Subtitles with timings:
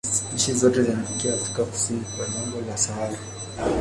[0.13, 3.17] Spishi zote zinatokea Afrika kusini kwa jangwa la Sahara.